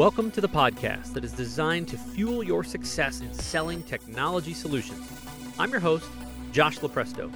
[0.00, 5.06] Welcome to the podcast that is designed to fuel your success in selling technology solutions.
[5.58, 6.08] I'm your host,
[6.52, 7.30] Josh Lupresto,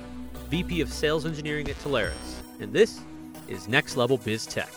[0.48, 3.02] VP of Sales Engineering at Telarus, and this
[3.48, 4.72] is Next Level Biz Tech.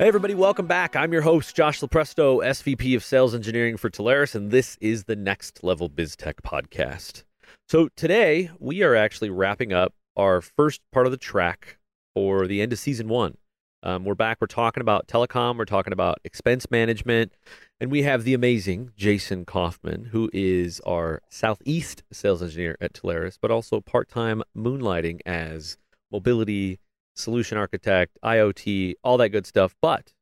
[0.00, 0.96] Hey, everybody, welcome back.
[0.96, 5.14] I'm your host, Josh Lupresto, SVP of Sales Engineering for Telarus, and this is the
[5.14, 7.24] Next Level Biz Tech podcast.
[7.68, 11.76] So, today we are actually wrapping up our first part of the track
[12.14, 13.36] for the end of season one.
[13.82, 14.38] Um, we're back.
[14.40, 17.34] We're talking about telecom, we're talking about expense management,
[17.78, 23.36] and we have the amazing Jason Kaufman, who is our Southeast sales engineer at Telarus,
[23.38, 25.76] but also part time moonlighting as
[26.10, 26.80] mobility
[27.14, 29.74] solution architect, IoT, all that good stuff.
[29.80, 30.12] But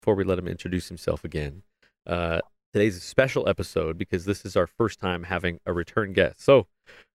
[0.00, 1.62] before we let him introduce himself again,
[2.06, 2.40] uh,
[2.72, 6.42] today's a special episode because this is our first time having a return guest.
[6.42, 6.66] So,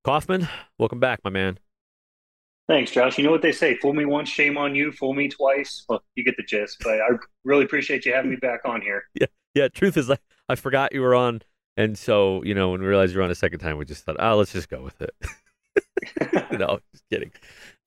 [0.03, 1.59] Kaufman, welcome back, my man.
[2.67, 3.17] Thanks, Josh.
[3.17, 4.91] You know what they say: "Fool me once, shame on you.
[4.93, 6.77] Fool me twice." Well, you get the gist.
[6.81, 7.09] But I
[7.43, 9.03] really appreciate you having me back on here.
[9.19, 9.67] Yeah, yeah.
[9.67, 11.41] Truth is, I, I forgot you were on,
[11.75, 14.05] and so you know when we realized you were on a second time, we just
[14.05, 15.13] thought, "Oh, let's just go with it."
[16.51, 17.31] no, just kidding.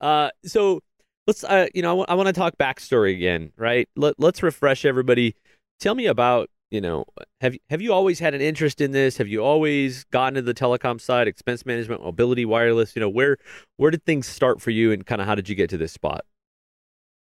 [0.01, 0.81] Uh, so
[1.27, 3.87] let's uh, you know I, w- I want to talk backstory again right?
[3.95, 5.35] Let, let's refresh everybody.
[5.79, 7.05] Tell me about you know
[7.41, 9.17] have you have you always had an interest in this?
[9.17, 12.95] Have you always gotten to the telecom side expense management mobility wireless?
[12.95, 13.37] You know where
[13.75, 15.91] where did things start for you and kind of how did you get to this
[15.91, 16.25] spot?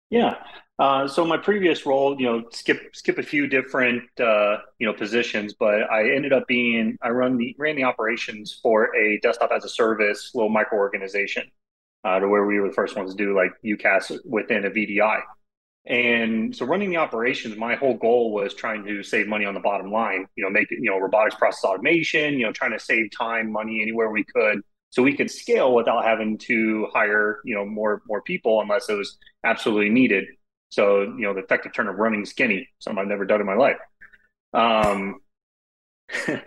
[0.09, 0.35] Yeah.
[0.79, 4.93] Uh, so my previous role you know skip skip a few different uh, you know
[4.93, 9.51] positions but i ended up being i run the ran the operations for a desktop
[9.51, 11.43] as a service little micro organization
[12.03, 15.21] uh, to where we were the first ones to do like UCaaS within a VDI.
[15.85, 19.59] And so running the operations, my whole goal was trying to save money on the
[19.59, 22.79] bottom line, you know, make it, you know, robotics process automation, you know, trying to
[22.79, 24.61] save time, money anywhere we could
[24.93, 28.93] so we could scale without having to hire, you know, more more people unless it
[28.93, 30.25] was absolutely needed.
[30.69, 33.55] So, you know, the effective term of running skinny, something I've never done in my
[33.55, 33.77] life.
[34.53, 35.19] Um,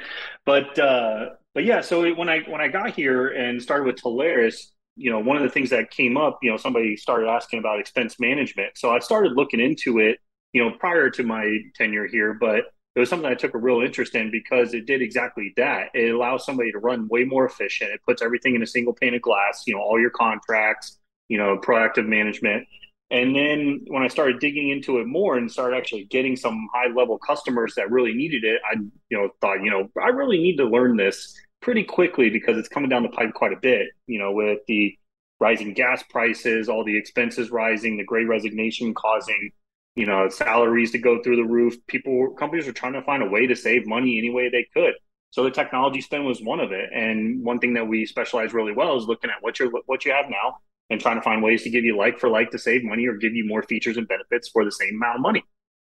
[0.46, 4.70] but uh, but yeah, so when I when I got here and started with Telarus,
[4.96, 7.78] you know, one of the things that came up, you know, somebody started asking about
[7.78, 8.76] expense management.
[8.76, 10.18] So I started looking into it,
[10.52, 12.64] you know, prior to my tenure here, but
[12.94, 15.90] it was something I took a real interest in because it did exactly that.
[15.92, 17.90] It allows somebody to run way more efficient.
[17.90, 20.98] It puts everything in a single pane of glass, you know, all your contracts,
[21.28, 22.66] you know, proactive management.
[23.10, 26.88] And then when I started digging into it more and started actually getting some high
[26.88, 28.76] level customers that really needed it, I,
[29.10, 32.68] you know, thought, you know, I really need to learn this pretty quickly because it's
[32.68, 34.96] coming down the pipe quite a bit, you know, with the
[35.40, 39.50] rising gas prices, all the expenses rising, the great resignation causing,
[39.96, 41.74] you know, salaries to go through the roof.
[41.88, 44.94] People, companies are trying to find a way to save money any way they could.
[45.30, 46.88] So the technology spend was one of it.
[46.94, 50.12] And one thing that we specialize really well is looking at what you're what you
[50.12, 52.84] have now and trying to find ways to give you like for like to save
[52.84, 55.44] money or give you more features and benefits for the same amount of money.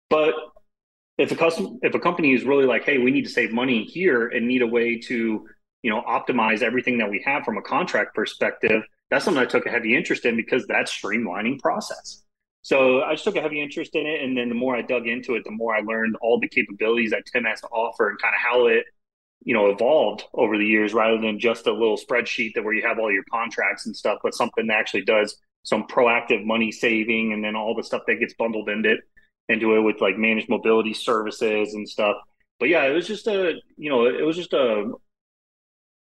[0.10, 0.34] But
[1.18, 3.84] if a custom if a company is really like, hey, we need to save money
[3.84, 5.46] here and need a way to
[5.84, 9.66] you know, optimize everything that we have from a contract perspective, that's something I took
[9.66, 12.24] a heavy interest in because that's streamlining process.
[12.62, 14.22] So I just took a heavy interest in it.
[14.22, 17.12] And then the more I dug into it, the more I learned all the capabilities
[17.12, 18.84] that TEM has to offer and kind of how it,
[19.44, 22.86] you know, evolved over the years rather than just a little spreadsheet that where you
[22.86, 27.32] have all your contracts and stuff, but something that actually does some proactive money saving
[27.34, 29.00] and then all the stuff that gets bundled into it,
[29.48, 32.18] into it with like managed mobility services and stuff.
[32.60, 34.92] But yeah, it was just a, you know, it was just a,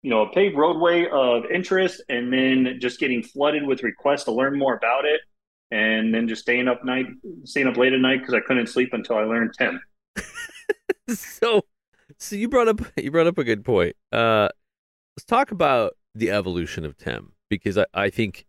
[0.01, 4.31] you know, a paved roadway of interest and then just getting flooded with requests to
[4.31, 5.21] learn more about it.
[5.69, 7.07] And then just staying up night,
[7.43, 9.81] staying up late at night because I couldn't sleep until I learned Tem.
[11.09, 11.61] so,
[12.17, 13.95] so you brought up you brought up a good point.
[14.11, 14.47] Uh,
[15.17, 18.45] let's talk about the evolution of Tem because I, I think,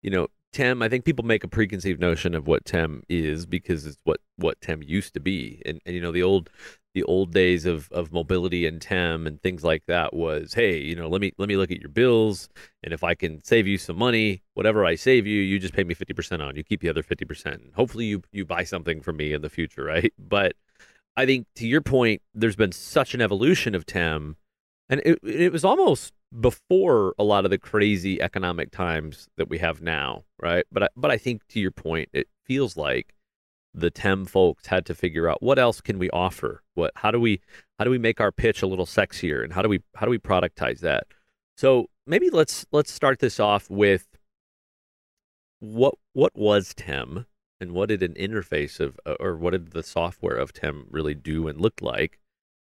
[0.00, 0.82] you know, Tem.
[0.82, 4.60] I think people make a preconceived notion of what Tem is because it's what what
[4.60, 6.50] Tem used to be, and and you know the old
[6.94, 10.94] the old days of, of mobility and tem and things like that was hey you
[10.94, 12.48] know let me let me look at your bills
[12.82, 15.84] and if i can save you some money whatever i save you you just pay
[15.84, 19.32] me 50% on you keep the other 50% hopefully you you buy something from me
[19.32, 20.12] in the future right?
[20.18, 20.54] But
[21.16, 24.36] i think to your point there's been such an evolution of tem
[24.88, 29.58] and it, it was almost before a lot of the crazy economic times that we
[29.58, 30.64] have now right?
[30.72, 33.14] But I, but i think to your point it feels like
[33.72, 36.62] the tem folks had to figure out what else can we offer?
[36.74, 37.40] What how do we
[37.78, 39.42] how do we make our pitch a little sexier?
[39.44, 41.06] And how do we how do we productize that?
[41.56, 44.06] So maybe let's let's start this off with
[45.60, 47.26] what what was tem
[47.60, 51.14] and what did an interface of uh, or what did the software of tem really
[51.14, 52.18] do and look like?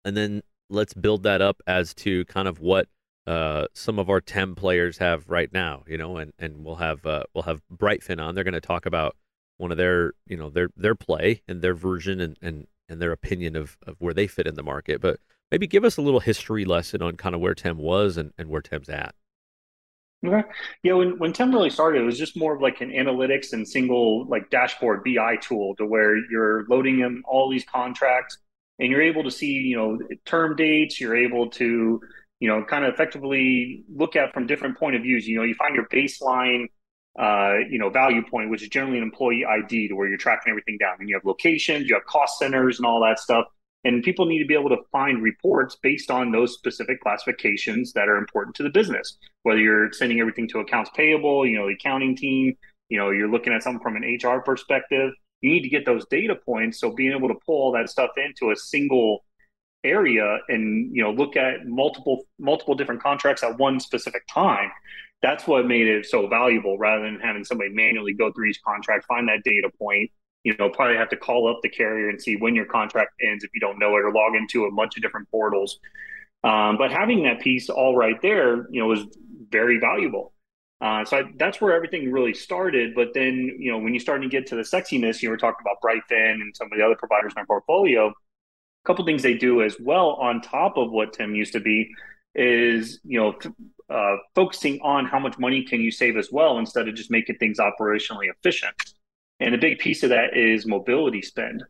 [0.04, 2.88] And then let's build that up as to kind of what
[3.28, 7.06] uh, some of our TEM players have right now, you know, and, and we'll have
[7.06, 8.34] uh, we'll have Brightfin on.
[8.34, 9.16] They're going to talk about
[9.62, 13.12] one of their you know their their play and their version and and, and their
[13.12, 15.00] opinion of, of where they fit in the market.
[15.00, 15.20] But
[15.52, 18.50] maybe give us a little history lesson on kind of where TEM was and, and
[18.50, 19.16] where TEM's at.
[20.26, 20.48] Okay.
[20.84, 23.68] Yeah, when when TEM really started, it was just more of like an analytics and
[23.68, 28.38] single like dashboard BI tool to where you're loading in all these contracts
[28.80, 32.02] and you're able to see, you know, term dates, you're able to
[32.42, 35.28] you know, kind of effectively look at from different point of views.
[35.28, 36.66] You know, you find your baseline,
[37.20, 40.50] uh, you know, value point, which is generally an employee ID, to where you're tracking
[40.50, 40.96] everything down.
[41.00, 43.46] And you have locations, you have cost centers, and all that stuff.
[43.84, 48.08] And people need to be able to find reports based on those specific classifications that
[48.08, 49.18] are important to the business.
[49.44, 52.56] Whether you're sending everything to accounts payable, you know, the accounting team,
[52.90, 55.12] you know, you're looking at something from an HR perspective.
[55.42, 56.80] You need to get those data points.
[56.80, 59.24] So being able to pull all that stuff into a single
[59.84, 64.70] area and you know look at multiple multiple different contracts at one specific time
[65.22, 69.06] that's what made it so valuable rather than having somebody manually go through each contract
[69.06, 70.10] find that data point
[70.44, 73.44] you know probably have to call up the carrier and see when your contract ends
[73.44, 75.80] if you don't know it or log into a bunch of different portals
[76.44, 79.06] um, but having that piece all right there you know was
[79.50, 80.34] very valuable
[80.82, 82.96] uh, so I, that's where everything really started.
[82.96, 85.60] But then, you know, when you start to get to the sexiness, you were talking
[85.62, 88.12] about Brightfin and some of the other providers in our portfolio
[88.84, 91.90] a couple things they do as well on top of what TEM used to be
[92.34, 93.38] is you know
[93.92, 97.36] uh, focusing on how much money can you save as well instead of just making
[97.38, 98.74] things operationally efficient.
[99.40, 101.64] And a big piece of that is mobility spend.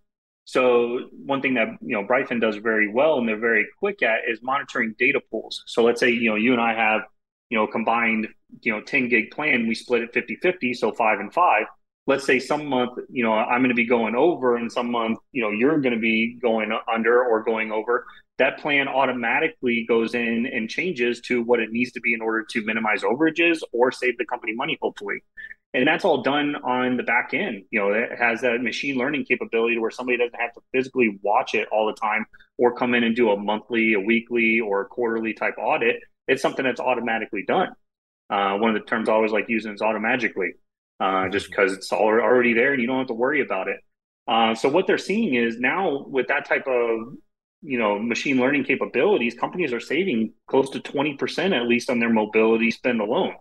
[0.46, 4.22] So one thing that you know Brightfin does very well and they're very quick at
[4.28, 5.64] is monitoring data pools.
[5.68, 7.04] So let's say you know you and i have
[7.50, 8.28] you know combined
[8.62, 11.66] you know 10 gig plan we split it 50 50 so five and five.
[12.08, 15.20] Let's say some month, you know, I'm going to be going over and some month,
[15.32, 18.06] you know, you're going to be going under or going over,
[18.42, 22.44] that plan automatically goes in and changes to what it needs to be in order
[22.50, 25.20] to minimize overages or save the company money, hopefully.
[25.76, 27.66] And that's all done on the back end.
[27.70, 31.54] You know, it has that machine learning capability where somebody doesn't have to physically watch
[31.54, 32.26] it all the time
[32.58, 35.98] or come in and do a monthly, a weekly, or a quarterly type audit.
[36.28, 37.70] It's something that's automatically done.
[38.32, 40.54] Uh, one of the terms I always like using is automagically
[41.00, 43.82] uh, just because it's all already there and you don't have to worry about it.
[44.28, 47.14] Uh, so what they're seeing is now with that type of
[47.62, 52.00] you know machine learning capabilities, companies are saving close to twenty percent at least on
[52.00, 53.36] their mobility spend alone.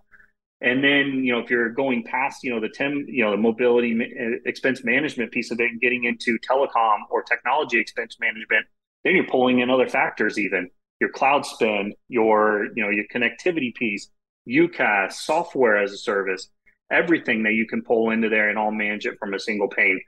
[0.62, 3.36] And then you know if you're going past you know the TEM you know the
[3.36, 8.66] mobility uh, expense management piece of it and getting into telecom or technology expense management,
[9.04, 10.70] then you're pulling in other factors even
[11.00, 14.08] your cloud spend, your you know your connectivity piece,
[14.48, 16.48] UCaaS, software as a service
[16.90, 20.00] everything that you can pull into there and all manage it from a single pane.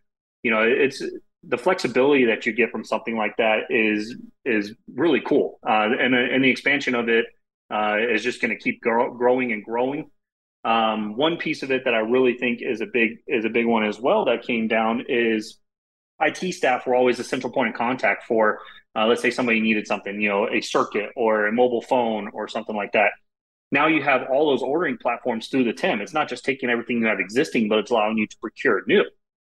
[0.42, 1.02] You know, it's
[1.44, 6.14] the flexibility that you get from something like that is is really cool, uh, and
[6.14, 7.26] and the expansion of it
[7.72, 10.10] uh, is just going to keep grow, growing and growing.
[10.64, 13.66] Um, one piece of it that I really think is a big is a big
[13.66, 15.58] one as well that came down is
[16.20, 18.60] IT staff were always a central point of contact for.
[18.94, 22.46] Uh, let's say somebody needed something, you know, a circuit or a mobile phone or
[22.46, 23.12] something like that
[23.72, 26.02] now you have all those ordering platforms through the TEM.
[26.02, 29.02] It's not just taking everything you have existing, but it's allowing you to procure new.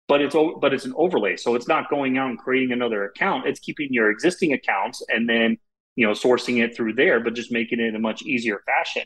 [0.07, 3.45] But it's but it's an overlay, so it's not going out and creating another account.
[3.45, 5.57] It's keeping your existing accounts and then
[5.95, 9.03] you know sourcing it through there, but just making it in a much easier fashion.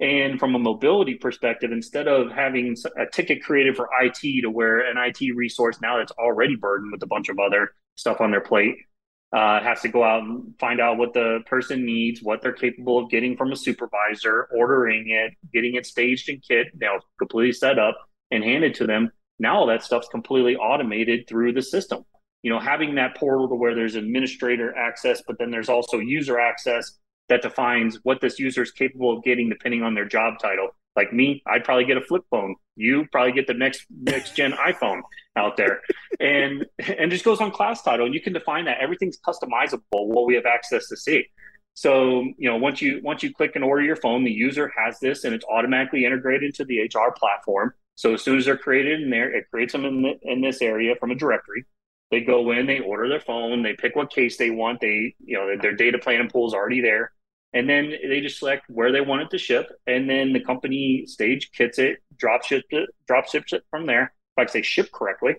[0.00, 4.80] And from a mobility perspective, instead of having a ticket created for IT to where
[4.80, 8.40] an IT resource now that's already burdened with a bunch of other stuff on their
[8.40, 8.76] plate
[9.32, 12.98] uh, has to go out and find out what the person needs, what they're capable
[12.98, 17.78] of getting from a supervisor, ordering it, getting it staged and kit, know, completely set
[17.78, 17.96] up
[18.30, 19.10] and handed to them.
[19.40, 22.04] Now all that stuff's completely automated through the system.
[22.42, 26.38] You know, having that portal to where there's administrator access, but then there's also user
[26.38, 30.68] access that defines what this user is capable of getting depending on their job title.
[30.94, 32.56] Like me, I'd probably get a flip phone.
[32.76, 35.00] You probably get the next next gen iPhone
[35.36, 35.80] out there,
[36.18, 39.80] and and just goes on class title, and you can define that everything's customizable.
[39.90, 41.24] What we have access to see.
[41.74, 44.98] So you know, once you once you click and order your phone, the user has
[45.00, 47.72] this, and it's automatically integrated into the HR platform.
[48.00, 50.62] So as soon as they're created in there, it creates them in the, in this
[50.62, 51.64] area from a directory.
[52.10, 54.80] They go in, they order their phone, they pick what case they want.
[54.80, 57.12] They you know their data plan and pool is already there
[57.52, 61.04] and then they just select where they want it to ship, and then the company
[61.06, 64.12] stage kits it, drop ships it, drop ships it from there.
[64.36, 65.34] If I say ship correctly,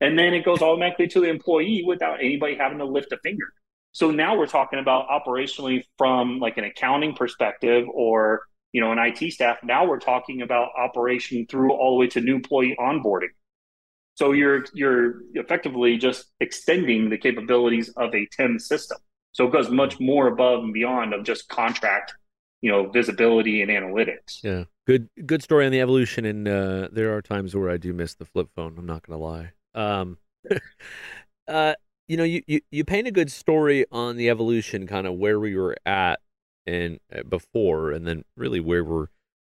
[0.00, 3.46] and then it goes automatically to the employee without anybody having to lift a finger.
[3.92, 8.42] So now we're talking about operationally from like an accounting perspective or
[8.72, 9.58] you know an IT staff.
[9.62, 13.28] Now we're talking about operation through all the way to new employee onboarding.
[14.14, 18.98] So you're you're effectively just extending the capabilities of a TEM system.
[19.32, 22.14] So it goes much more above and beyond of just contract,
[22.62, 24.42] you know, visibility and analytics.
[24.42, 26.24] Yeah, good good story on the evolution.
[26.24, 28.76] And uh, there are times where I do miss the flip phone.
[28.78, 29.52] I'm not gonna lie.
[29.74, 30.16] Um,
[31.48, 31.74] uh,
[32.08, 35.38] you know, you, you you paint a good story on the evolution, kind of where
[35.38, 36.20] we were at
[36.66, 39.06] and uh, before, and then really where we're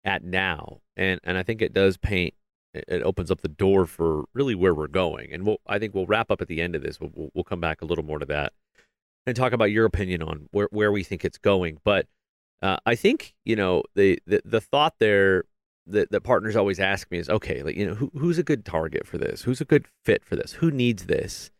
[0.04, 0.80] at now.
[0.96, 2.34] And and I think it does paint.
[2.74, 5.32] It opens up the door for really where we're going.
[5.32, 7.00] And we'll, I think we'll wrap up at the end of this.
[7.00, 8.52] We'll, we'll come back a little more to that
[9.26, 11.78] and talk about your opinion on where, where we think it's going.
[11.84, 12.06] But
[12.62, 15.44] uh, I think you know the, the the thought there
[15.86, 18.64] that, that partners always ask me is okay, like you know who, who's a good
[18.64, 19.42] target for this?
[19.42, 20.52] Who's a good fit for this?
[20.52, 21.50] Who needs this?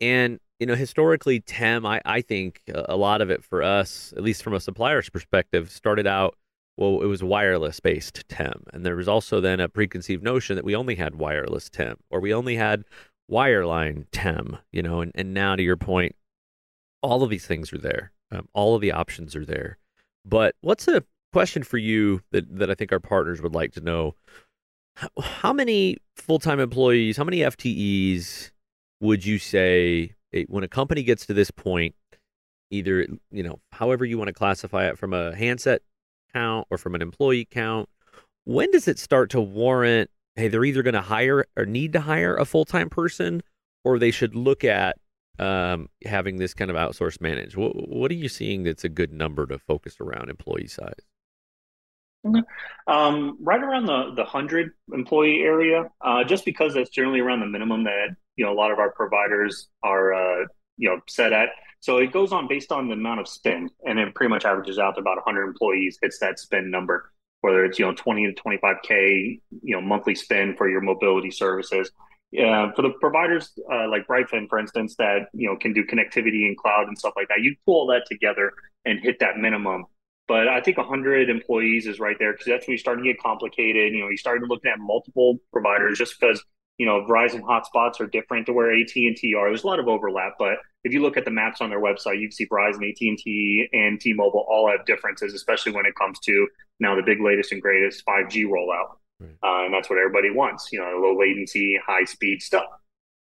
[0.00, 4.22] And you know historically, TEM, I I think a lot of it for us, at
[4.22, 6.36] least from a supplier's perspective, started out
[6.76, 8.64] well, it was wireless based TEM.
[8.72, 12.20] And there was also then a preconceived notion that we only had wireless TEM or
[12.20, 12.84] we only had
[13.30, 16.14] wireline TEM, you know, and, and now to your point,
[17.02, 18.12] all of these things are there.
[18.30, 19.78] Um, all of the options are there.
[20.24, 23.80] But what's a question for you that, that I think our partners would like to
[23.80, 24.14] know?
[24.96, 28.50] How, how many full time employees, how many FTEs
[29.00, 31.94] would you say it, when a company gets to this point,
[32.70, 35.82] either, you know, however you want to classify it from a handset
[36.32, 37.88] count or from an employee count?
[38.44, 42.00] When does it start to warrant, hey, they're either going to hire or need to
[42.00, 43.42] hire a full time person
[43.84, 44.98] or they should look at
[45.38, 47.56] um, having this kind of outsourced managed?
[47.56, 50.94] What, what are you seeing that's a good number to focus around employee size?
[52.88, 57.46] Um, right around the the hundred employee area, uh, just because that's generally around the
[57.46, 61.50] minimum that you know a lot of our providers are uh, you know set at.
[61.80, 64.78] So it goes on based on the amount of spend, and it pretty much averages
[64.78, 67.12] out to about 100 employees hits that spend number.
[67.42, 71.90] Whether it's you know 20 to 25k you know monthly spend for your mobility services.
[72.36, 76.46] Uh, for the providers uh, like Brightfin, for instance, that you know can do connectivity
[76.46, 78.52] and cloud and stuff like that, you pull all that together
[78.84, 79.84] and hit that minimum.
[80.28, 83.20] But I think 100 employees is right there because that's when you start to get
[83.20, 83.92] complicated.
[83.92, 86.44] You know, you start looking at multiple providers just because
[86.78, 89.48] you know, Verizon hotspots are different to where AT and T are.
[89.48, 92.20] There's a lot of overlap, but if you look at the maps on their website,
[92.20, 95.94] you can see Verizon, AT and T, and T-Mobile all have differences, especially when it
[95.94, 96.46] comes to
[96.78, 99.30] now the big latest and greatest 5G rollout, right.
[99.42, 100.68] uh, and that's what everybody wants.
[100.70, 102.68] You know, low latency, high speed stuff.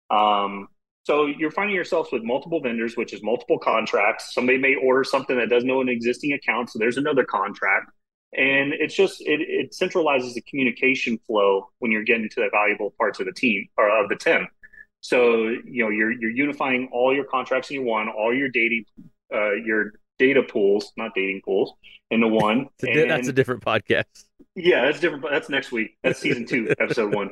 [0.10, 0.68] Um,
[1.04, 4.34] so you're finding yourselves with multiple vendors, which is multiple contracts.
[4.34, 7.92] Somebody may order something that doesn't know an existing account, so there's another contract
[8.38, 12.94] and it's just it, it centralizes the communication flow when you're getting to the valuable
[12.98, 14.48] parts of the team or of the team.
[15.02, 18.82] So you know you're you're unifying all your contracts in one, all your data
[19.34, 21.74] uh, your data pools, not dating pools,
[22.12, 22.68] into one.
[22.82, 24.26] and, that's a different podcast.
[24.56, 25.26] Yeah, that's different.
[25.30, 25.98] That's next week.
[26.04, 27.30] That's season two, episode one.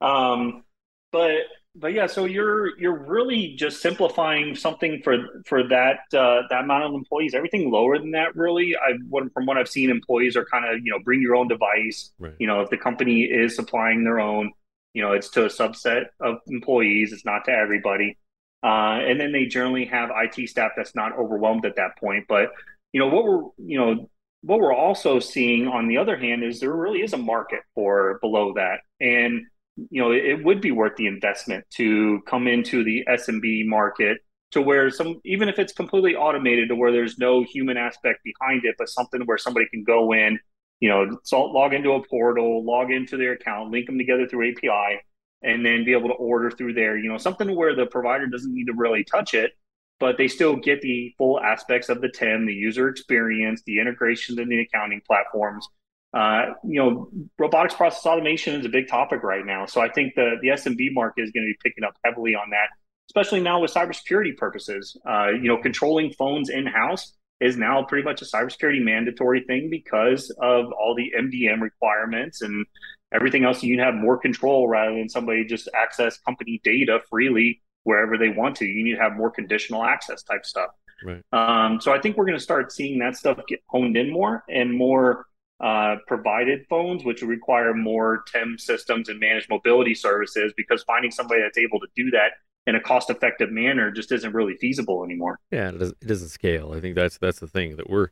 [0.00, 0.64] Um,
[1.12, 1.42] but
[1.76, 6.84] but yeah, so you're you're really just simplifying something for for that uh, that amount
[6.84, 7.34] of employees.
[7.34, 8.98] Everything lower than that, really, I
[9.32, 12.10] from what I've seen, employees are kind of you know bring your own device.
[12.18, 12.34] Right.
[12.38, 14.52] You know, if the company is supplying their own,
[14.94, 17.12] you know, it's to a subset of employees.
[17.12, 18.18] It's not to everybody.
[18.62, 22.24] Uh, and then they generally have IT staff that's not overwhelmed at that point.
[22.28, 22.50] But
[22.92, 24.10] you know what we're you know
[24.42, 28.18] what we're also seeing on the other hand is there really is a market for
[28.22, 29.42] below that and
[29.90, 34.18] you know, it, would be worth the investment to come into the SMB market
[34.52, 38.64] to where some, even if it's completely automated, to where there's no human aspect behind
[38.64, 40.38] it, but something where somebody can go in,
[40.80, 45.00] you know, log into a portal, log into their account, link them together through API,
[45.42, 46.98] and then be able to order through there.
[46.98, 49.52] You know, something where the provider doesn't need to really touch it,
[50.00, 54.38] but they still get the full aspects of the TEM, the user experience, the integrations
[54.38, 55.68] in the accounting platforms,
[56.12, 59.66] uh, you know, robotics process automation is a big topic right now.
[59.66, 62.50] So I think the the SMB market is going to be picking up heavily on
[62.50, 62.68] that,
[63.08, 64.96] especially now with cybersecurity purposes.
[65.08, 69.70] Uh, you know, controlling phones in house is now pretty much a cybersecurity mandatory thing
[69.70, 72.66] because of all the MDM requirements and
[73.14, 73.62] everything else.
[73.62, 78.28] You can have more control rather than somebody just access company data freely wherever they
[78.28, 78.66] want to.
[78.66, 80.70] You need to have more conditional access type stuff.
[81.04, 81.22] Right.
[81.32, 84.44] Um, so I think we're going to start seeing that stuff get honed in more
[84.50, 85.24] and more
[85.60, 91.42] uh, provided phones, which require more TEM systems and managed mobility services, because finding somebody
[91.42, 92.32] that's able to do that
[92.66, 95.38] in a cost-effective manner just isn't really feasible anymore.
[95.50, 96.72] Yeah, it doesn't scale.
[96.74, 98.08] I think that's that's the thing that we're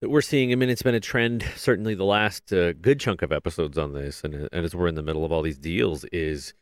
[0.00, 0.52] that we're seeing.
[0.52, 3.92] I mean, it's been a trend certainly the last uh, good chunk of episodes on
[3.92, 6.54] this, and and as we're in the middle of all these deals, is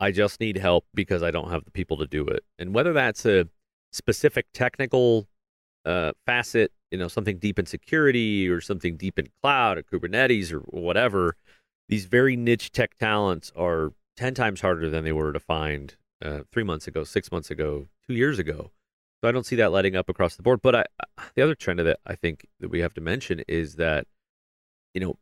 [0.00, 2.92] I just need help because I don't have the people to do it, and whether
[2.92, 3.48] that's a
[3.92, 5.28] specific technical
[5.84, 10.52] uh, facet, you know, something deep in security or something deep in cloud or Kubernetes
[10.52, 11.34] or whatever,
[11.88, 16.42] these very niche tech talents are 10 times harder than they were to find uh,
[16.52, 18.70] three months ago, six months ago, two years ago.
[19.20, 20.62] So I don't see that letting up across the board.
[20.62, 20.84] But I,
[21.34, 24.06] the other trend that I think that we have to mention is that,
[24.94, 25.18] you know,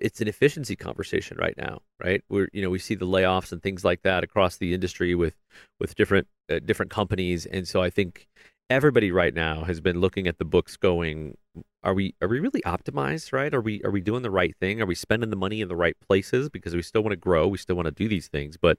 [0.00, 2.22] it's an efficiency conversation right now, right?
[2.28, 5.34] We're you know we see the layoffs and things like that across the industry with
[5.80, 8.28] with different uh, different companies, and so I think
[8.70, 11.36] everybody right now has been looking at the books, going,
[11.82, 13.52] are we are we really optimized, right?
[13.54, 14.80] Are we are we doing the right thing?
[14.80, 17.48] Are we spending the money in the right places because we still want to grow,
[17.48, 18.78] we still want to do these things, but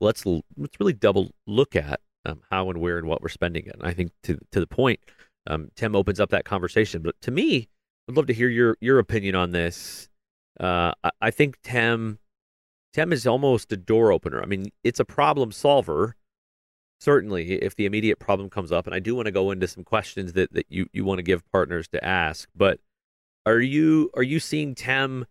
[0.00, 3.76] let's let's really double look at um, how and where and what we're spending it.
[3.78, 5.00] And I think to to the point,
[5.46, 7.02] um, TEM opens up that conversation.
[7.02, 7.68] But to me,
[8.08, 10.08] I'd love to hear your your opinion on this.
[10.58, 12.18] Uh, I, I think Tem
[12.92, 14.42] Tem is almost a door opener.
[14.42, 16.16] I mean, it's a problem solver.
[16.98, 19.84] Certainly, if the immediate problem comes up, and I do want to go into some
[19.84, 22.80] questions that, that you, you want to give partners to ask, but
[23.44, 25.26] are you are you seeing Tem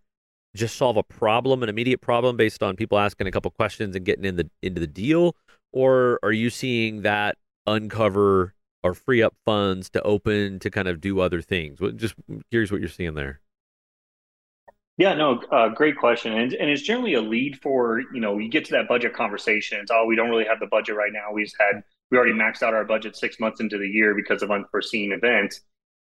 [0.55, 4.05] just solve a problem, an immediate problem based on people asking a couple questions and
[4.05, 5.35] getting in the into the deal,
[5.73, 8.53] or are you seeing that uncover
[8.83, 11.79] or free up funds to open to kind of do other things?
[11.95, 12.15] Just
[12.51, 13.41] curious what you're seeing there.
[14.97, 18.49] Yeah, no, uh, great question, and and it's generally a lead for you know you
[18.49, 19.79] get to that budget conversation.
[19.81, 21.33] It's oh we don't really have the budget right now.
[21.33, 24.51] We've had we already maxed out our budget six months into the year because of
[24.51, 25.61] unforeseen events.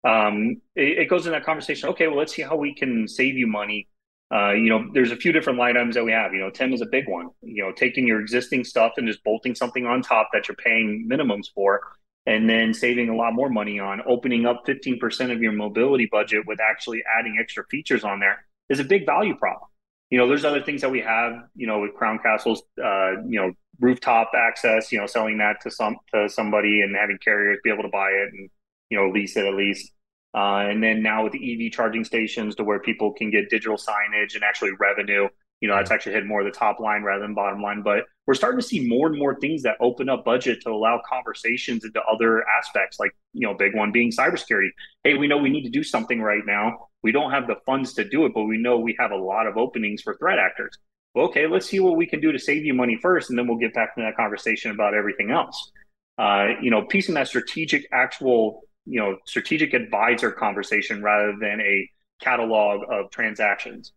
[0.04, 1.90] Um, it, it goes in that conversation.
[1.90, 3.88] Okay, well let's see how we can save you money
[4.32, 6.34] uh, you know, there's a few different line items that we have.
[6.34, 7.30] You know, Tem is a big one.
[7.42, 11.08] You know, taking your existing stuff and just bolting something on top that you're paying
[11.12, 11.82] minimums for,
[12.26, 16.48] and then saving a lot more money on opening up 15% of your mobility budget
[16.48, 19.62] with actually adding extra features on there is a big value prop.
[20.10, 21.34] You know, there's other things that we have.
[21.56, 24.92] You know, with Crown Castle's, uh, you know, rooftop access.
[24.92, 28.10] You know, selling that to some to somebody and having carriers be able to buy
[28.10, 28.50] it and
[28.90, 29.92] you know lease it at least.
[30.34, 33.75] Uh, and then now with the EV charging stations to where people can get digital
[33.75, 35.28] signage and actually revenue,
[35.60, 37.82] you know, that's actually hit more of the top line rather than bottom line.
[37.82, 41.01] But we're starting to see more and more things that open up budget to allow
[41.08, 44.70] conversations into other aspects, like, you know, big one being cybersecurity.
[45.03, 46.88] Hey, we know we need to do something right now.
[47.03, 49.48] We don't have the funds to do it, but we know we have a lot
[49.48, 50.77] of openings for threat actors.
[51.14, 53.48] Well, okay, let's see what we can do to save you money first, and then
[53.48, 55.72] we'll get back to that conversation about everything else.
[56.18, 61.90] Uh, you know, piecing that strategic, actual you know strategic advisor conversation rather than a
[62.22, 63.92] catalog of transactions.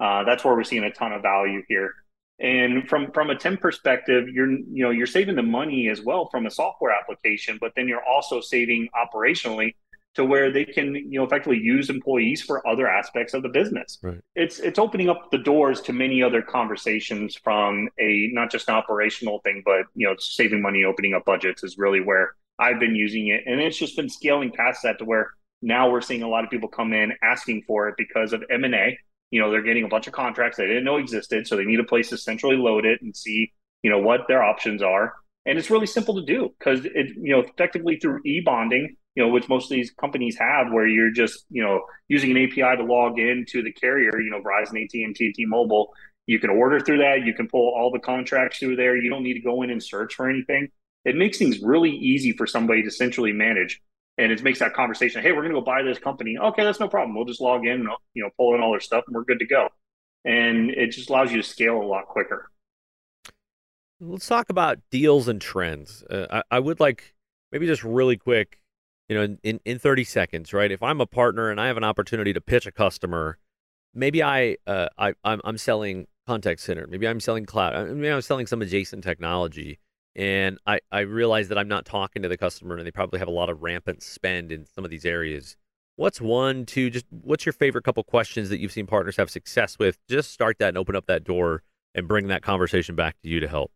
[0.00, 1.94] Uh, that's where we're seeing a ton of value here.
[2.40, 6.28] And from from a Tem perspective, you're you know you're saving the money as well
[6.30, 9.74] from a software application, but then you're also saving operationally
[10.18, 13.98] to where they can you know effectively use employees for other aspects of the business.
[14.02, 14.18] Right.
[14.34, 18.74] It's it's opening up the doors to many other conversations from a not just an
[18.74, 22.96] operational thing, but you know saving money, opening up budgets is really where I've been
[22.96, 25.30] using it, and it's just been scaling past that to where
[25.62, 28.64] now we're seeing a lot of people come in asking for it because of M
[28.64, 28.98] and A.
[29.30, 31.78] You know, they're getting a bunch of contracts they didn't know existed, so they need
[31.78, 33.52] a place to centrally load it and see,
[33.82, 35.14] you know, what their options are.
[35.46, 39.24] And it's really simple to do because it, you know, effectively through e bonding, you
[39.24, 42.76] know, which most of these companies have, where you're just, you know, using an API
[42.76, 45.92] to log in to the carrier, you know, Verizon, AT&T, T-Mobile.
[46.26, 47.24] You can order through that.
[47.24, 48.96] You can pull all the contracts through there.
[48.96, 50.70] You don't need to go in and search for anything
[51.08, 53.80] it makes things really easy for somebody to centrally manage.
[54.18, 56.36] And it makes that conversation, hey, we're going to go buy this company.
[56.36, 57.14] Okay, that's no problem.
[57.14, 59.38] We'll just log in, and, you know, pull in all their stuff, and we're good
[59.38, 59.68] to go.
[60.24, 62.50] And it just allows you to scale a lot quicker.
[64.00, 66.02] Let's talk about deals and trends.
[66.02, 67.14] Uh, I, I, would like
[67.52, 68.57] maybe just really quick,
[69.08, 70.70] you know, in, in 30 seconds, right?
[70.70, 73.38] If I'm a partner and I have an opportunity to pitch a customer,
[73.94, 78.20] maybe I, uh, I I'm, I'm selling contact center, maybe I'm selling cloud, maybe I'm
[78.20, 79.78] selling some adjacent technology
[80.14, 83.28] and I, I realize that I'm not talking to the customer and they probably have
[83.28, 85.56] a lot of rampant spend in some of these areas.
[85.96, 89.78] What's one, two, just what's your favorite couple questions that you've seen partners have success
[89.78, 89.98] with?
[90.08, 91.62] Just start that and open up that door
[91.94, 93.72] and bring that conversation back to you to help.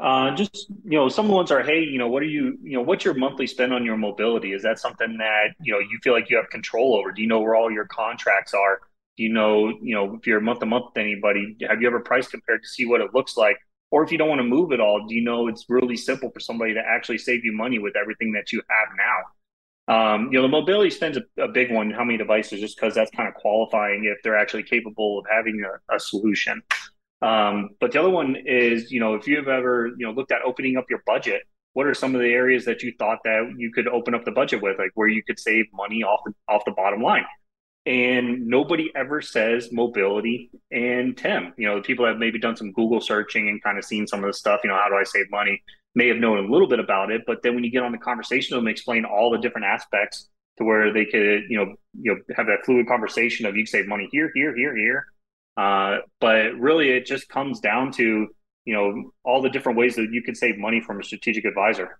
[0.00, 2.82] Uh, just you know, some ones are, hey, you know, what are you, you know,
[2.82, 4.52] what's your monthly spend on your mobility?
[4.52, 7.10] Is that something that you know you feel like you have control over?
[7.10, 8.80] Do you know where all your contracts are?
[9.16, 11.98] Do you know, you know, if you're month to month with anybody, have you ever
[11.98, 13.56] price compared to see what it looks like?
[13.90, 16.30] Or if you don't want to move at all, do you know it's really simple
[16.30, 19.18] for somebody to actually save you money with everything that you have now?
[19.88, 21.90] Um, you know, the mobility spends a, a big one.
[21.90, 22.60] How many devices?
[22.60, 26.62] Just because that's kind of qualifying if they're actually capable of having a, a solution.
[27.20, 30.42] Um, but the other one is, you know, if you've ever, you know, looked at
[30.42, 33.72] opening up your budget, what are some of the areas that you thought that you
[33.72, 36.64] could open up the budget with, like where you could save money off the, off
[36.64, 37.24] the bottom line?
[37.88, 41.54] and nobody ever says mobility and Tem.
[41.56, 44.22] You know, the people have maybe done some Google searching and kind of seen some
[44.22, 45.62] of the stuff, you know, how do I save money,
[45.94, 47.22] may have known a little bit about it.
[47.26, 50.28] But then when you get on the conversation, them explain all the different aspects
[50.58, 53.88] to where they could, you know, you know, have that fluid conversation of you save
[53.88, 55.06] money here, here, here, here.
[55.58, 58.28] Uh, but really, it just comes down to
[58.64, 61.98] you know all the different ways that you can save money from a strategic advisor.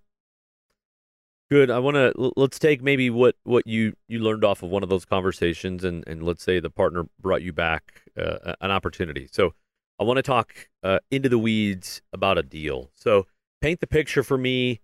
[1.51, 1.69] Good.
[1.69, 4.89] I want to let's take maybe what what you you learned off of one of
[4.89, 9.27] those conversations, and and let's say the partner brought you back uh, an opportunity.
[9.29, 9.53] So
[9.99, 12.91] I want to talk uh, into the weeds about a deal.
[12.95, 13.27] So
[13.61, 14.79] paint the picture for me.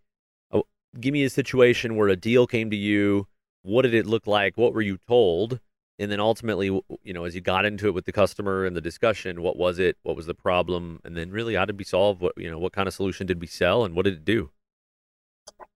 [0.52, 0.62] Uh,
[1.00, 3.28] give me a situation where a deal came to you.
[3.62, 4.58] What did it look like?
[4.58, 5.62] What were you told?
[5.98, 6.68] And then ultimately,
[7.04, 9.80] you know, as you got into it with the customer and the discussion, what was
[9.80, 9.98] it?
[10.04, 11.00] What was the problem?
[11.06, 12.22] And then really, how did we solve?
[12.22, 14.50] What you know, what kind of solution did we sell, and what did it do?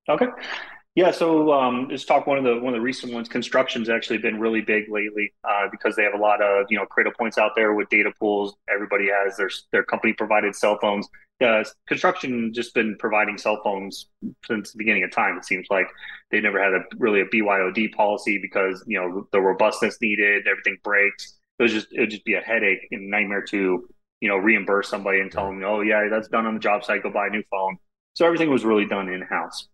[0.10, 0.28] Okay.
[0.96, 3.30] Yeah, so um, let's talk one of the one of the recent ones.
[3.30, 6.86] Construction's actually been really big lately uh, because they have a lot of you know
[6.86, 8.56] Cradlepoints out there with data pools.
[8.74, 11.08] Everybody has their their company provided cell phones.
[11.42, 14.08] Uh, construction just been providing cell phones
[14.46, 15.38] since the beginning of time.
[15.38, 15.88] It seems like
[16.32, 20.78] they never had a really a BYOD policy because you know the robustness needed, everything
[20.84, 21.38] breaks.
[21.58, 23.88] It was just it would just be a headache and nightmare to
[24.20, 27.04] you know reimburse somebody and tell them, oh yeah, that's done on the job site.
[27.04, 27.78] Go buy a new phone.
[28.16, 29.68] So everything was really done in house.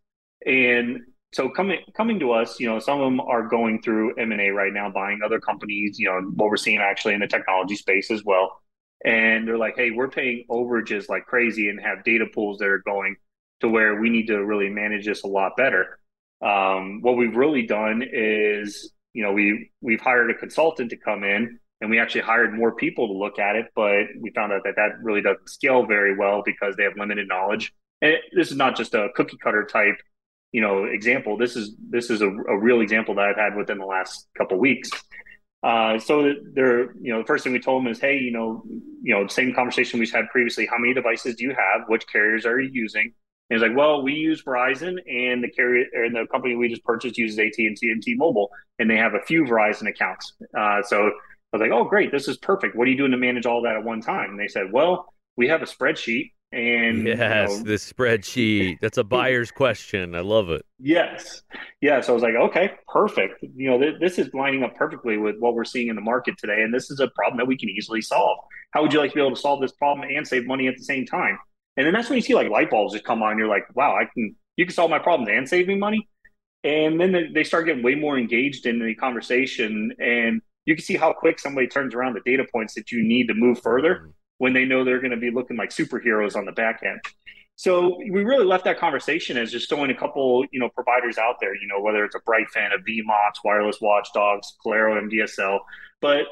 [0.45, 0.99] And
[1.33, 4.41] so coming coming to us, you know, some of them are going through M and
[4.41, 5.97] A right now, buying other companies.
[5.99, 8.61] You know, what we're seeing actually in the technology space as well.
[9.05, 12.81] And they're like, hey, we're paying overages like crazy and have data pools that are
[12.85, 13.15] going
[13.61, 15.99] to where we need to really manage this a lot better.
[16.41, 21.23] Um, what we've really done is, you know, we we've hired a consultant to come
[21.23, 24.63] in, and we actually hired more people to look at it, but we found out
[24.65, 27.71] that that really doesn't scale very well because they have limited knowledge.
[28.01, 29.95] And this is not just a cookie cutter type
[30.55, 33.77] you know example this is this is a, a real example that i've had within
[33.77, 34.89] the last couple weeks
[35.63, 38.63] uh, so they're you know the first thing we told them is hey you know
[39.01, 40.65] you know same conversation we've had previously.
[40.65, 41.87] How many devices do you have?
[41.87, 43.13] Which carriers are you using?
[43.49, 46.83] And he's like well we use verizon and the carrier and the company we just
[46.83, 50.33] purchased uses at&t and t-mobile and they have a few verizon accounts.
[50.57, 52.11] Uh, so i was like oh great.
[52.11, 52.75] This is perfect.
[52.75, 54.31] What are you doing to manage all that at one time?
[54.31, 58.79] And they said well we have a spreadsheet and yes, you know, the spreadsheet.
[58.81, 60.15] That's a buyer's question.
[60.15, 60.65] I love it.
[60.79, 61.41] Yes.
[61.81, 62.01] Yeah.
[62.01, 63.43] So I was like, okay, perfect.
[63.55, 66.35] You know, th- this is lining up perfectly with what we're seeing in the market
[66.37, 66.61] today.
[66.61, 68.37] And this is a problem that we can easily solve.
[68.71, 70.75] How would you like to be able to solve this problem and save money at
[70.77, 71.37] the same time?
[71.77, 73.37] And then that's when you see like light bulbs just come on.
[73.37, 76.07] You're like, wow, I can, you can solve my problems and save me money.
[76.63, 79.93] And then they start getting way more engaged in the conversation.
[79.99, 83.27] And you can see how quick somebody turns around the data points that you need
[83.27, 83.95] to move further.
[83.95, 84.09] Mm-hmm.
[84.37, 86.99] When they know they're going to be looking like superheroes on the back end.
[87.57, 91.35] So we really left that conversation as just throwing a couple, you know, providers out
[91.39, 95.59] there, you know, whether it's a Brightfin, a VMOX, Wireless Watchdogs, Calero, MDSL,
[96.01, 96.25] but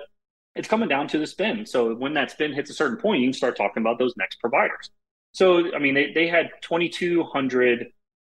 [0.55, 1.65] it's coming down to the spin.
[1.65, 4.39] So when that spin hits a certain point, you can start talking about those next
[4.39, 4.89] providers.
[5.31, 7.87] So, I mean, they, they had 2,200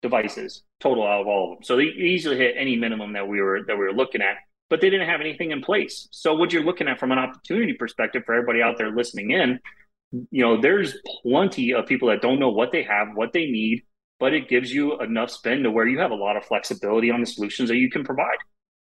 [0.01, 1.63] devices total out of all of them.
[1.63, 4.37] So they easily hit any minimum that we were, that we were looking at
[4.69, 6.07] but they didn't have anything in place.
[6.11, 9.59] So what you're looking at from an opportunity perspective for everybody out there listening in,
[10.11, 13.83] you know, there's plenty of people that don't know what they have, what they need,
[14.19, 17.19] but it gives you enough spend to where you have a lot of flexibility on
[17.19, 18.37] the solutions that you can provide.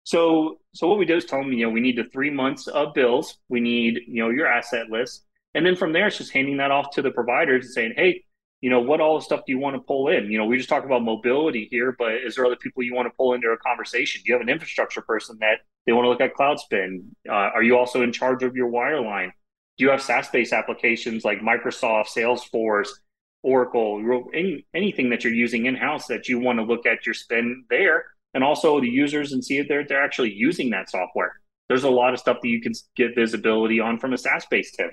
[0.04, 2.66] So, so what we do is tell them, you know, we need the three months
[2.66, 3.38] of bills.
[3.48, 5.24] We need, you know, your asset list.
[5.54, 8.24] And then from there, it's just handing that off to the providers and saying, hey,
[8.60, 10.30] you know, what all the stuff do you want to pull in?
[10.30, 13.06] You know, we just talked about mobility here, but is there other people you want
[13.06, 14.20] to pull into a conversation?
[14.22, 17.16] Do you have an infrastructure person that they want to look at cloud spin?
[17.28, 19.30] Uh, are you also in charge of your wireline?
[19.78, 22.90] Do you have SaaS-based applications like Microsoft, Salesforce,
[23.42, 27.64] Oracle, any, anything that you're using in-house that you want to look at your spend
[27.70, 28.04] there?
[28.34, 31.40] And also the users and see if they're, they're actually using that software.
[31.68, 34.90] There's a lot of stuff that you can get visibility on from a SaaS-based tip.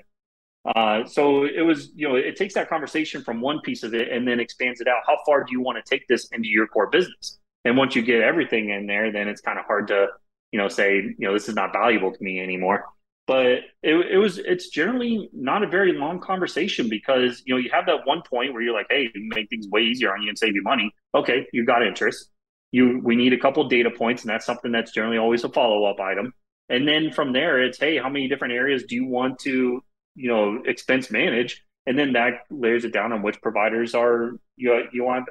[0.76, 4.12] Uh, so it was, you know, it takes that conversation from one piece of it
[4.12, 5.02] and then expands it out.
[5.06, 7.38] How far do you want to take this into your core business?
[7.64, 10.08] And once you get everything in there, then it's kind of hard to,
[10.52, 12.84] you know, say, you know, this is not valuable to me anymore.
[13.26, 13.46] But
[13.82, 17.86] it, it was, it's generally not a very long conversation because, you know, you have
[17.86, 20.54] that one point where you're like, hey, make things way easier on you and save
[20.54, 20.90] you money.
[21.14, 22.30] Okay, you got interest.
[22.72, 25.84] You, we need a couple data points, and that's something that's generally always a follow
[25.84, 26.32] up item.
[26.68, 29.82] And then from there, it's hey, how many different areas do you want to
[30.18, 34.84] you know expense manage and then that layers it down on which providers are you
[34.92, 35.26] you want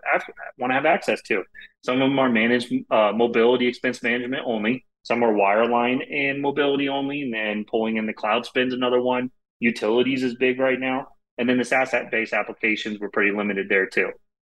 [0.58, 1.43] want to have access to.
[1.86, 4.84] Some of them are managed uh, mobility expense management only.
[5.04, 9.30] Some are wireline and mobility only, and then pulling in the cloud spins another one.
[9.60, 13.86] Utilities is big right now, and then the SaaS based applications were pretty limited there
[13.86, 14.10] too.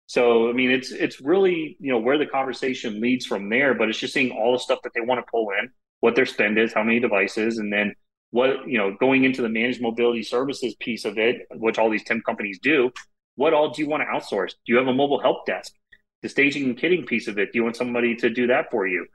[0.07, 3.89] So I mean, it's it's really you know where the conversation leads from there, but
[3.89, 6.57] it's just seeing all the stuff that they want to pull in, what their spend
[6.57, 7.93] is, how many devices, and then
[8.31, 12.03] what you know going into the managed mobility services piece of it which all these
[12.03, 12.91] TEM companies do
[13.35, 14.51] what all do you want to outsource?
[14.65, 15.73] Do you have a mobile help desk?
[16.21, 18.87] The staging and kitting piece of it do you want somebody to do that for
[18.87, 19.07] you?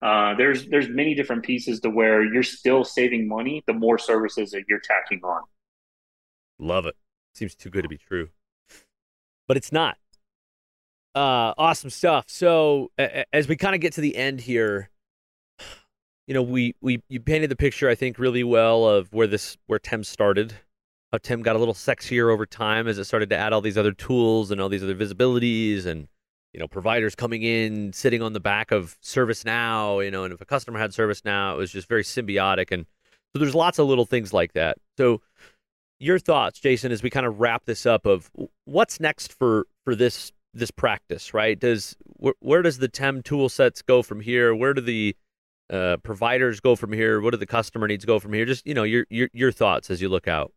[0.00, 4.50] Uh, there's there's many different pieces to where you're still saving money the more services
[4.52, 5.42] that you're tacking on.
[6.58, 6.94] Love it.
[7.34, 8.28] Seems too good to be true.
[9.46, 9.98] But it's not.
[11.14, 12.24] Uh, awesome stuff.
[12.28, 12.90] So
[13.32, 14.90] as we kind of get to the end here,
[16.26, 19.56] you know, we we you painted the picture I think really well of where this
[19.66, 20.54] where TEM started.
[21.12, 23.78] How TEM got a little sexier over time as it started to add all these
[23.78, 26.08] other tools and all these other visibilities and
[26.52, 30.40] you know providers coming in sitting on the back of ServiceNow, you know, and if
[30.40, 32.86] a customer had ServiceNow, it was just very symbiotic and
[33.32, 34.78] so there's lots of little things like that.
[34.96, 35.20] So
[35.98, 38.30] your thoughts, Jason, as we kind of wrap this up of
[38.64, 41.58] what's next for for this this practice, right?
[41.58, 44.54] Does where, where does the TEM tool sets go from here?
[44.54, 45.16] Where do the
[45.70, 47.20] uh, providers go from here?
[47.20, 48.44] What do the customer needs go from here?
[48.44, 50.52] Just you know your your your thoughts as you look out.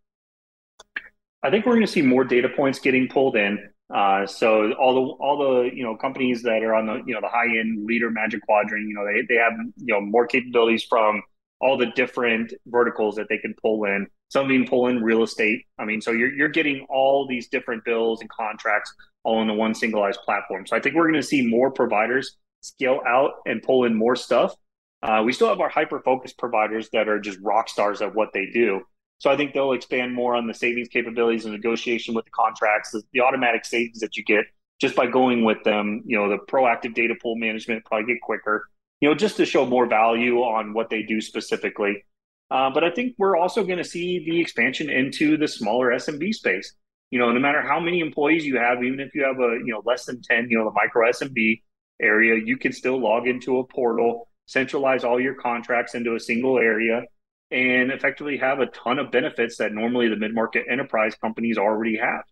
[1.44, 3.70] I think we're going to see more data points getting pulled in.
[3.94, 7.22] Uh, so all the all the you know companies that are on the you know
[7.22, 10.84] the high end leader Magic Quadrant, you know they they have you know more capabilities
[10.84, 11.22] from
[11.60, 14.08] all the different verticals that they can pull in.
[14.30, 15.64] Some even pull in real estate.
[15.80, 18.94] I mean, so you're you're getting all these different bills and contracts
[19.24, 20.66] all in the one singleized platform.
[20.68, 24.16] So I think we're going to see more providers scale out and pull in more
[24.16, 24.54] stuff.
[25.04, 28.30] Uh, we still have our hyper focused providers that are just rock stars at what
[28.34, 28.82] they do.
[29.20, 32.92] So I think they'll expand more on the savings capabilities and negotiation with the contracts,
[32.92, 34.46] the, the automatic savings that you get
[34.80, 36.04] just by going with them.
[36.06, 38.68] You know, the proactive data pool management probably get quicker
[39.00, 42.04] you know, just to show more value on what they do specifically.
[42.50, 46.34] Uh, but I think we're also going to see the expansion into the smaller SMB
[46.34, 46.74] space.
[47.12, 49.72] You know, no matter how many employees you have, even if you have a you
[49.72, 51.62] know less than ten, you know, the micro SMB
[52.02, 56.58] area, you can still log into a portal, centralize all your contracts into a single
[56.58, 57.04] area,
[57.52, 61.98] and effectively have a ton of benefits that normally the mid market enterprise companies already
[61.98, 62.24] have.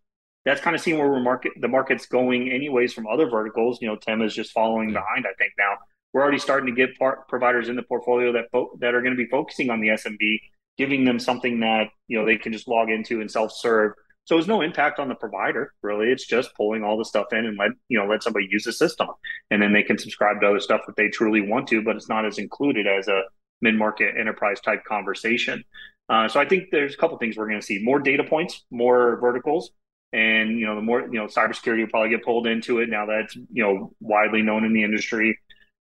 [0.44, 3.80] That's kind of seeing where we're market the market's going, anyways, from other verticals.
[3.82, 5.76] You know, TEM is just following behind, I think now
[6.14, 9.16] we're already starting to get part providers in the portfolio that fo- that are going
[9.16, 10.40] to be focusing on the SMB,
[10.78, 13.92] giving them something that you know they can just log into and self serve.
[14.26, 16.08] So there's no impact on the provider really.
[16.08, 18.74] It's just pulling all the stuff in and let you know let somebody use the
[18.74, 19.08] system,
[19.52, 22.10] and then they can subscribe to other stuff that they truly want to, but it's
[22.10, 23.24] not as included as a
[23.62, 25.64] mid market enterprise type conversation.
[26.08, 28.66] Uh, so I think there's a couple things we're going to see: more data points,
[28.72, 29.72] more verticals,
[30.14, 33.06] and you know the more you know cybersecurity will probably get pulled into it now
[33.06, 35.40] that's you know widely known in the industry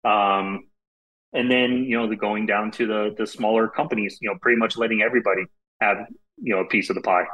[0.05, 0.65] um,
[1.33, 4.59] and then you know the going down to the the smaller companies, you know, pretty
[4.59, 5.43] much letting everybody
[5.81, 5.99] have
[6.43, 7.25] you know a piece of the pie.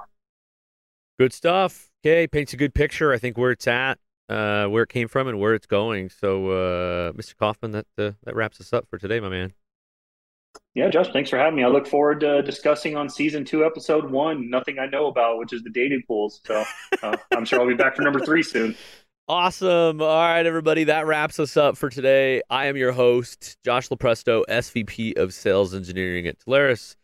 [1.18, 1.88] Good stuff.
[2.04, 3.12] Okay, paints a good picture.
[3.12, 3.98] I think where it's at,
[4.28, 6.10] uh, where it came from, and where it's going.
[6.10, 7.36] So, uh, Mr.
[7.36, 9.52] Kaufman, that uh, that wraps us up for today, my man.
[10.74, 11.64] Yeah, Josh, thanks for having me.
[11.64, 15.52] I look forward to discussing on season two, episode one, nothing I know about, which
[15.52, 16.40] is the dating pools.
[16.46, 16.64] So
[17.02, 18.76] uh, I'm sure I'll be back for number three soon.
[19.28, 20.00] Awesome.
[20.00, 20.84] All right, everybody.
[20.84, 22.42] That wraps us up for today.
[22.48, 26.94] I am your host, Josh Lupresto, SVP of Sales Engineering at Telarus.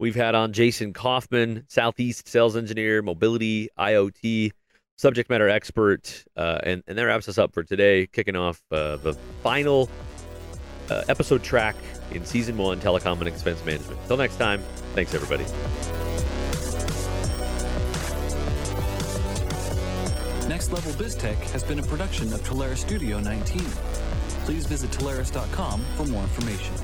[0.00, 4.52] We've had on Jason Kaufman, Southeast Sales Engineer, Mobility, IoT,
[4.96, 6.24] subject matter expert.
[6.36, 9.90] Uh, and, and that wraps us up for today, kicking off uh, the final
[10.88, 11.74] uh, episode track
[12.12, 14.00] in season one telecom and expense management.
[14.02, 14.62] Until next time,
[14.94, 15.44] thanks, everybody.
[20.48, 23.60] Next Level BizTech has been a production of Telarus Studio 19.
[24.44, 26.74] Please visit Telarus.com for more information.